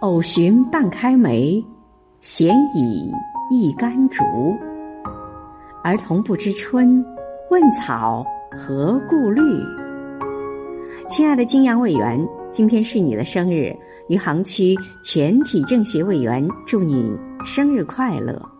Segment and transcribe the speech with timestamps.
[0.00, 1.62] 偶寻半开梅
[2.22, 3.12] 闲倚
[3.50, 4.24] 一竿竹
[5.84, 7.04] 儿童不知春
[7.50, 9.42] 问草何故绿。
[11.06, 12.18] 亲爱的金阳委员
[12.50, 13.76] 今天是你的生日
[14.08, 14.74] 余杭区
[15.04, 17.14] 全体政协委员祝你
[17.44, 18.59] 生日快乐。